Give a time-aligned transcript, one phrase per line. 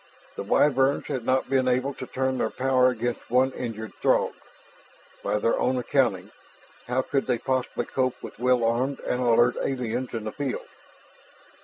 [0.35, 4.33] The Wyverns had not been able to turn their power against one injured Throg
[5.23, 6.31] by their own accounting
[6.87, 10.65] how could they possibly cope with well armed and alert aliens in the field?